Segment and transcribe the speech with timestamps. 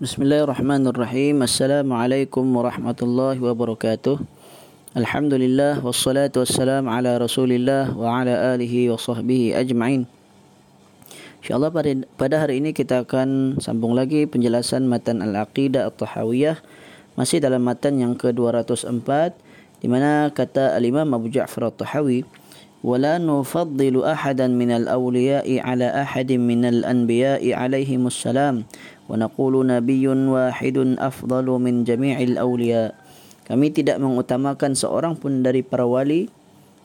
[0.00, 1.44] Bismillahirrahmanirrahim.
[1.44, 4.16] Assalamualaikum warahmatullahi wabarakatuh.
[4.96, 10.08] Alhamdulillah wassalatu wassalamu ala Rasulillah wa ala alihi wa sahbihi ajma'in.
[11.44, 16.58] Insyaallah pada pada hari ini kita akan sambung lagi penjelasan matan Al-Aqidah At-Tahawiyah
[17.14, 19.36] masih dalam matan yang ke-204
[19.80, 22.24] di mana kata Al-Imam Abu Ja'far At-Tahawi
[22.80, 28.64] ولا نفضل أحدا من الأولياء على أحد من الأنبياء عليهم السلام
[29.10, 32.90] ونقول نبي واحد أفضل من جميع الأولياء
[33.50, 36.30] kami tidak mengutamakan seorang pun dari para wali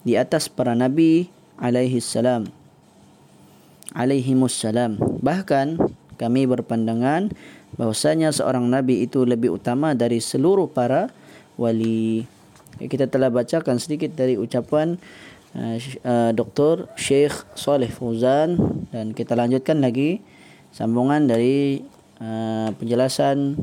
[0.02, 1.30] di atas para nabi
[1.62, 2.50] alaihi salam
[3.94, 5.78] alaihi salam bahkan
[6.18, 7.30] kami berpandangan
[7.78, 11.14] bahwasanya seorang nabi itu lebih utama dari seluruh para
[11.54, 12.26] wali
[12.82, 14.98] kita telah bacakan sedikit dari ucapan
[15.56, 16.90] uh, uh, Dr.
[16.98, 18.58] Sheikh Saleh Fauzan
[18.92, 20.20] dan kita lanjutkan lagi
[20.76, 21.80] sambungan dari
[22.21, 23.57] uh, penjelasan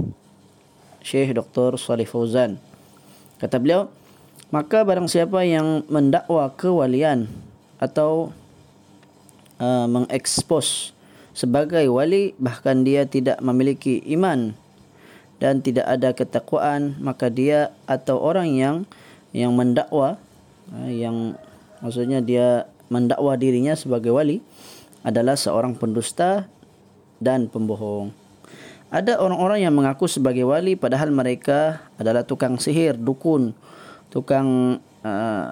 [1.00, 1.78] Syekh Dr.
[1.78, 2.58] Saleh Fauzan.
[3.38, 3.86] Kata beliau,
[4.50, 7.30] maka barang siapa yang mendakwa kewalian
[7.78, 8.34] atau
[9.62, 10.90] uh, mengekspos
[11.30, 14.58] sebagai wali bahkan dia tidak memiliki iman
[15.38, 18.76] dan tidak ada ketakwaan maka dia atau orang yang
[19.30, 20.18] yang mendakwa
[20.74, 21.38] uh, yang
[21.78, 24.42] maksudnya dia mendakwa dirinya sebagai wali
[25.06, 26.50] adalah seorang pendusta
[27.22, 28.10] dan pembohong.
[28.88, 33.52] Ada orang-orang yang mengaku sebagai wali padahal mereka adalah tukang sihir, dukun,
[34.08, 35.46] tukang uh,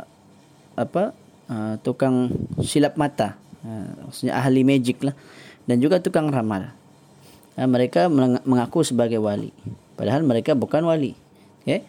[0.72, 1.12] apa?
[1.46, 2.32] Uh, tukang
[2.64, 3.36] silap mata.
[3.60, 5.12] Uh, maksudnya ahli magic lah
[5.68, 6.72] dan juga tukang ramal.
[7.60, 8.08] Uh, mereka
[8.48, 9.52] mengaku sebagai wali
[10.00, 11.12] padahal mereka bukan wali.
[11.60, 11.84] Okay?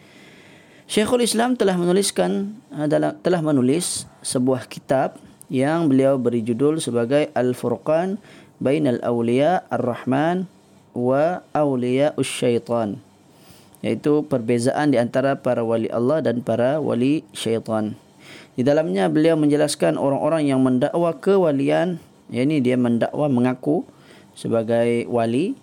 [0.84, 5.16] Syekhul Islam telah menuliskan dalam telah menulis sebuah kitab
[5.48, 8.20] yang beliau beri judul sebagai Al-Furqan
[8.60, 10.57] Bainal Awliya Ar-Rahman
[10.96, 13.00] wa awliya syaitan
[13.82, 17.94] iaitu perbezaan di antara para wali Allah dan para wali syaitan.
[18.58, 23.86] Di dalamnya beliau menjelaskan orang-orang yang mendakwa kewalian, yakni dia mendakwa mengaku
[24.34, 25.54] sebagai wali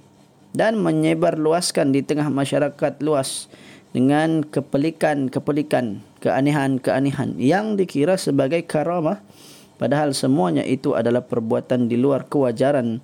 [0.55, 3.51] dan menyebar luaskan di tengah masyarakat luas
[3.91, 9.19] dengan kepelikan-kepelikan, keanehan-keanehan yang dikira sebagai karamah.
[9.75, 13.03] Padahal semuanya itu adalah perbuatan di luar kewajaran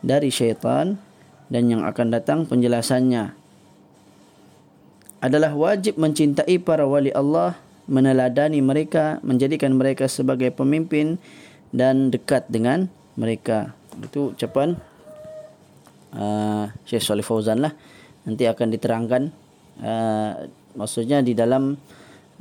[0.00, 0.96] dari syaitan
[1.46, 3.34] dan yang akan datang penjelasannya
[5.22, 7.56] adalah wajib mencintai para wali Allah,
[7.88, 11.16] meneladani mereka, menjadikan mereka sebagai pemimpin
[11.72, 12.86] dan dekat dengan
[13.16, 13.74] mereka.
[13.96, 14.76] Itu ucapan
[16.14, 17.72] uh, Syekh Salih Fauzan lah.
[18.26, 19.22] Nanti akan diterangkan
[19.80, 20.32] uh,
[20.76, 21.78] maksudnya di dalam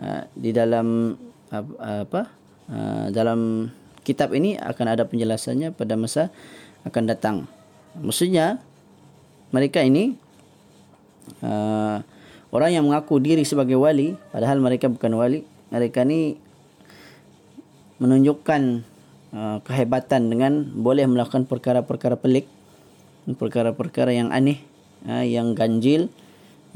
[0.02, 1.16] uh, di dalam
[1.54, 1.66] uh,
[2.04, 2.22] apa
[2.70, 3.70] uh, dalam
[4.06, 6.30] kitab ini akan ada penjelasannya pada masa
[6.86, 7.38] akan datang.
[7.98, 8.60] Maksudnya
[9.56, 10.20] mereka ini
[11.40, 12.04] uh,
[12.52, 16.36] orang yang mengaku diri sebagai wali padahal mereka bukan wali mereka ni
[18.04, 18.84] menunjukkan
[19.32, 22.52] uh, kehebatan dengan boleh melakukan perkara-perkara pelik
[23.26, 24.60] perkara-perkara yang aneh
[25.08, 26.12] uh, yang ganjil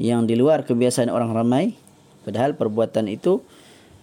[0.00, 1.76] yang di luar kebiasaan orang ramai.
[2.24, 3.44] Padahal perbuatan itu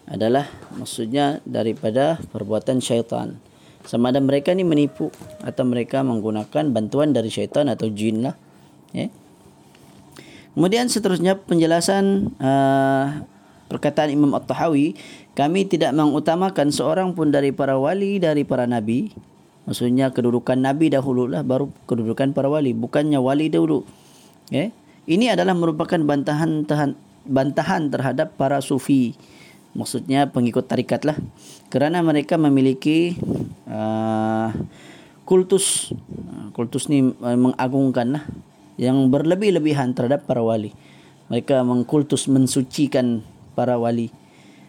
[0.05, 0.45] adalah
[0.77, 3.41] maksudnya daripada perbuatan syaitan.
[3.83, 5.09] Sama ada mereka ni menipu
[5.41, 8.35] atau mereka menggunakan bantuan dari syaitan atau jin lah
[8.95, 9.07] Ya.
[10.57, 13.21] Kemudian seterusnya penjelasan uh,
[13.69, 14.97] perkataan Imam At-Tahawi,
[15.37, 19.13] kami tidak mengutamakan seorang pun dari para wali dari para nabi.
[19.69, 23.85] Maksudnya kedudukan nabi dahulu lah baru kedudukan para wali, bukannya wali dahulu.
[24.49, 24.73] Ya.
[25.05, 26.97] Ini adalah merupakan bantahan tahan,
[27.29, 29.13] bantahan terhadap para sufi.
[29.77, 31.21] Maksudnya pengikut tarikat lah.
[31.69, 33.13] Kerana mereka memiliki
[33.69, 34.49] uh,
[35.21, 35.93] kultus.
[36.57, 38.25] Kultus ni uh, mengagungkan lah
[38.77, 40.71] yang berlebih-lebihan terhadap para wali.
[41.27, 43.25] Mereka mengkultus mensucikan
[43.57, 44.13] para wali.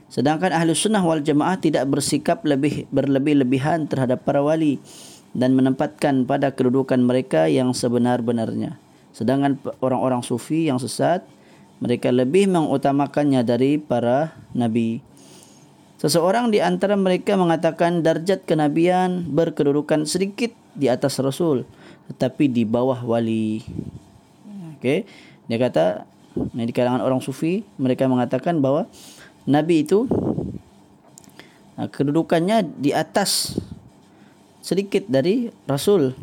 [0.09, 4.81] Sedangkan ahli sunnah wal jamaah tidak bersikap lebih berlebih-lebihan terhadap para wali
[5.37, 8.81] dan menempatkan pada kedudukan mereka yang sebenar-benarnya.
[9.13, 11.23] Sedangkan orang-orang sufi yang sesat,
[11.85, 15.05] mereka lebih mengutamakannya dari para nabi.
[16.01, 21.67] Seseorang di antara mereka mengatakan darjat kenabian berkedudukan sedikit di atas Rasul
[22.09, 23.61] tetapi di bawah wali.
[24.79, 25.05] Okey.
[25.49, 26.09] Dia kata
[26.55, 28.87] di kalangan orang sufi mereka mengatakan bahawa
[29.49, 30.07] nabi itu
[31.75, 33.59] kedudukannya di atas
[34.63, 36.15] sedikit dari rasul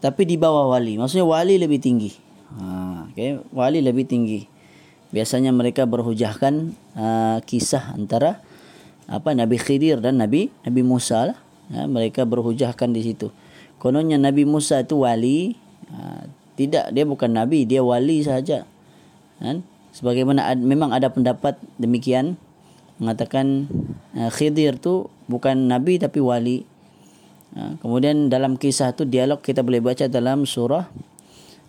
[0.00, 1.00] tapi di bawah wali.
[1.00, 2.12] Maksudnya wali lebih tinggi.
[2.56, 4.44] Ha, okey, wali lebih tinggi.
[5.10, 6.54] Biasanya mereka berhujahkan
[6.94, 8.42] uh, kisah antara
[9.06, 11.38] apa Nabi Khidir dan Nabi Nabi Musa lah.
[11.72, 13.32] Ha, mereka berhujahkan di situ
[13.78, 15.54] kononnya Nabi Musa itu wali
[15.92, 16.24] ha,
[16.56, 18.64] Tidak, dia bukan nabi, dia wali saja.
[19.36, 19.60] Kan?
[19.92, 22.40] Sebagaimana ad, memang ada pendapat demikian
[22.96, 23.68] mengatakan
[24.16, 26.64] uh, Khidir tu bukan nabi tapi wali.
[27.52, 30.88] Uh, kemudian dalam kisah tu dialog kita boleh baca dalam surah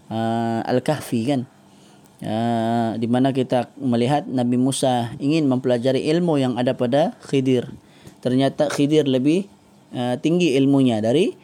[0.08, 1.44] uh, Al-Kahfi kan.
[2.18, 7.70] Uh, di mana kita melihat Nabi Musa ingin mempelajari ilmu yang ada pada Khidir.
[8.24, 9.46] Ternyata Khidir lebih
[9.94, 11.38] uh, tinggi ilmunya dari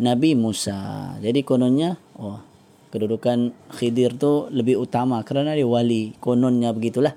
[0.00, 1.12] Nabi Musa.
[1.22, 2.42] Jadi kononnya, oh,
[2.90, 6.14] kedudukan Khidir tu lebih utama kerana dia wali.
[6.18, 7.14] Kononnya begitulah.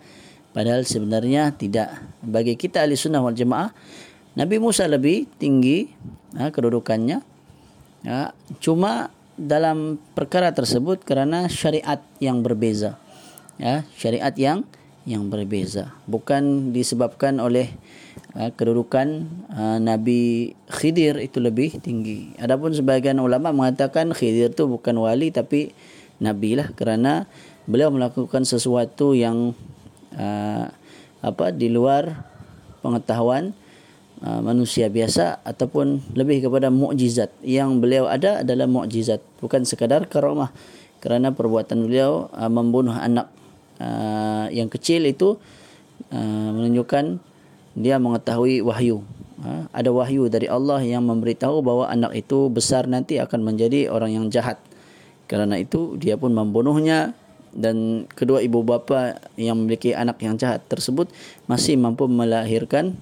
[0.54, 1.94] Padahal sebenarnya tidak.
[2.22, 3.70] Bagi kita ahli sunnah wal jemaah,
[4.38, 5.90] Nabi Musa lebih tinggi
[6.38, 7.22] uh, kedudukannya.
[8.06, 8.30] Uh,
[8.62, 12.98] cuma dalam perkara tersebut kerana syariat yang berbeza
[13.62, 14.66] ya syariat yang
[15.06, 17.70] yang berbeza bukan disebabkan oleh
[18.38, 22.38] uh, kedudukan uh, Nabi Khidir itu lebih tinggi.
[22.38, 25.74] Adapun sebagian ulama mengatakan Khidir itu bukan wali tapi
[26.18, 27.30] nabi lah kerana
[27.70, 29.58] beliau melakukan sesuatu yang
[30.14, 30.66] uh,
[31.26, 32.26] apa di luar
[32.86, 33.58] pengetahuan
[34.18, 37.30] manusia biasa ataupun lebih kepada mukjizat.
[37.46, 40.50] Yang beliau ada adalah mukjizat bukan sekadar karamah.
[40.98, 43.30] Kerana perbuatan beliau uh, membunuh anak
[44.50, 45.38] yang kecil itu
[46.10, 47.22] menunjukkan
[47.78, 49.06] dia mengetahui wahyu
[49.46, 54.18] uh, ada wahyu dari Allah yang memberitahu bahawa anak itu besar nanti akan menjadi orang
[54.18, 54.58] yang jahat
[55.30, 57.14] kerana itu dia pun membunuhnya
[57.58, 61.10] dan kedua ibu bapa yang memiliki anak yang jahat tersebut
[61.50, 62.96] masih mampu melahirkan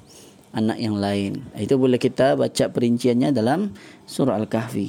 [0.56, 1.44] anak yang lain.
[1.60, 3.76] Itu boleh kita baca perinciannya dalam
[4.08, 4.88] surah Al-Kahfi.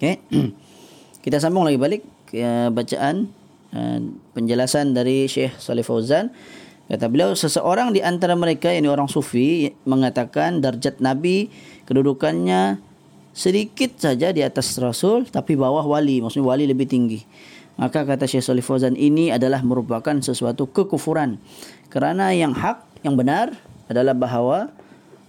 [0.00, 0.16] Okay.
[1.24, 3.28] kita sambung lagi balik ke bacaan
[3.76, 4.00] uh,
[4.32, 6.32] penjelasan dari Syekh Salih Fauzan.
[6.90, 11.46] Kata beliau, seseorang di antara mereka, ini orang sufi, mengatakan darjat Nabi,
[11.86, 12.82] kedudukannya
[13.30, 16.18] sedikit saja di atas Rasul, tapi bawah wali.
[16.18, 17.22] Maksudnya wali lebih tinggi.
[17.78, 21.38] Maka kata Syekh Salih Fauzan, ini adalah merupakan sesuatu kekufuran.
[21.94, 23.54] Kerana yang hak, yang benar,
[23.86, 24.74] adalah bahawa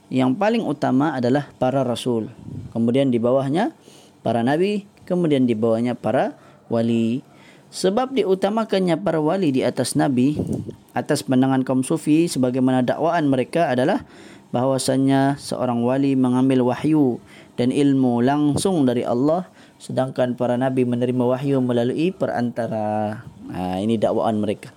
[0.09, 2.27] yang paling utama adalah para rasul.
[2.73, 3.71] Kemudian di bawahnya
[4.25, 6.35] para nabi, kemudian di bawahnya para
[6.73, 7.21] wali.
[7.71, 10.35] Sebab diutamakannya para wali di atas nabi
[10.91, 14.03] atas pandangan kaum sufi sebagaimana dakwaan mereka adalah
[14.51, 17.23] bahawasanya seorang wali mengambil wahyu
[17.55, 19.47] dan ilmu langsung dari Allah
[19.81, 23.23] sedangkan para nabi menerima wahyu melalui perantara.
[23.49, 24.69] Ha, ini dakwaan mereka.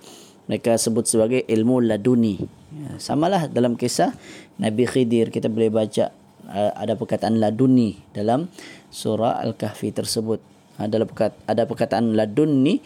[0.49, 2.41] Mereka sebut sebagai ilmu laduni.
[2.75, 4.13] Ya, samalah dalam kisah
[4.61, 6.13] Nabi Khidir kita boleh baca
[6.49, 8.51] uh, ada perkataan laduni dalam
[8.93, 10.37] surah Al-Kahfi tersebut.
[10.75, 12.83] Perkataan ada perkataan laduni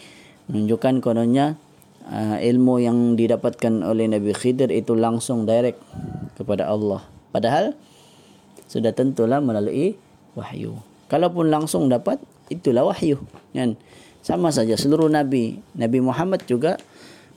[0.48, 1.58] menunjukkan kononnya
[2.10, 5.80] uh, ilmu yang didapatkan oleh Nabi Khidir itu langsung direct
[6.36, 7.06] kepada Allah.
[7.30, 7.78] Padahal
[8.70, 9.98] sudah tentulah melalui
[10.34, 10.78] wahyu.
[11.10, 12.22] Kalaupun langsung dapat
[12.54, 13.22] itulah wahyu.
[13.54, 13.78] Kan?
[14.22, 16.78] Sama saja seluruh nabi, Nabi Muhammad juga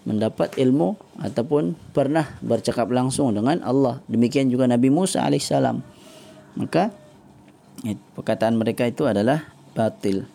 [0.03, 4.03] mendapat ilmu ataupun pernah bercakap langsung dengan Allah.
[4.11, 5.79] Demikian juga Nabi Musa alaihissalam.
[6.59, 6.91] Maka
[7.87, 10.27] eh, perkataan mereka itu adalah batil.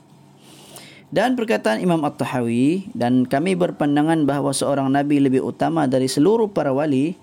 [1.08, 6.76] Dan perkataan Imam At-Tahawi dan kami berpandangan bahawa seorang nabi lebih utama dari seluruh para
[6.76, 7.16] wali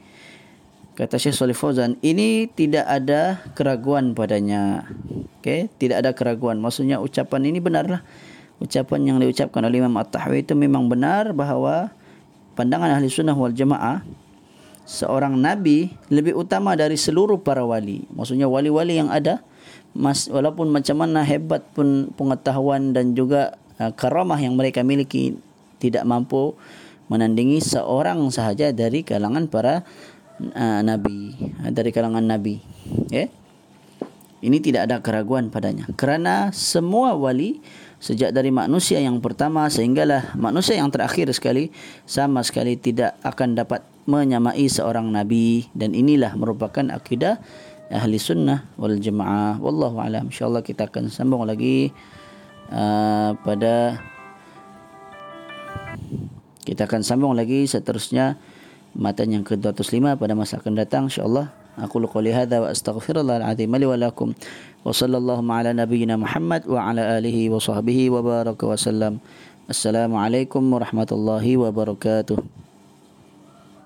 [0.96, 4.88] kata Syekh Salih Fauzan ini tidak ada keraguan padanya.
[5.44, 6.64] Okey, tidak ada keraguan.
[6.64, 8.00] Maksudnya ucapan ini benarlah.
[8.56, 11.92] Ucapan yang diucapkan oleh Imam At-Tahawi itu memang benar bahawa
[12.56, 14.00] pandangan ahli sunnah wal jamaah
[14.88, 19.40] seorang nabi lebih utama dari seluruh para wali maksudnya wali-wali yang ada
[19.96, 25.38] mas, walaupun macam mana hebat pun pengetahuan dan juga karamah yang mereka miliki
[25.82, 26.54] tidak mampu
[27.08, 29.84] menandingi seorang sahaja dari kalangan para
[30.40, 31.36] uh, nabi.
[31.60, 32.64] Uh, dari kalangan nabi.
[33.12, 33.28] Ya?
[34.44, 35.88] Ini tidak ada keraguan padanya.
[35.96, 37.64] Kerana semua wali
[37.96, 41.72] sejak dari manusia yang pertama sehinggalah manusia yang terakhir sekali
[42.04, 45.64] sama sekali tidak akan dapat menyamai seorang nabi.
[45.72, 47.40] Dan inilah merupakan akidah
[47.88, 49.56] ahli sunnah wal jamaah.
[49.60, 50.28] Wallahu alam.
[50.28, 51.88] Insyaallah kita akan sambung lagi
[52.70, 54.00] uh, pada
[56.64, 58.40] kita akan sambung lagi seterusnya
[58.96, 61.52] matan yang ke-205 pada masa akan datang insyaallah.
[61.74, 64.30] Aku qouli hadza wa astaghfirullah alazim li wa lakum.
[64.86, 69.18] Wa sallallahu ala nabiyyina muhammad wa ala alihi wa sahbihi wa baraka wa sallam.
[69.66, 72.63] Assalamu alaikum warahmatullahi wabarakatuh.